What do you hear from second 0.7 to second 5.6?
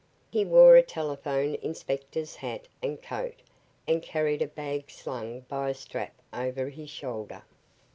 a telephone inspector's hat and coat and carried a bag slung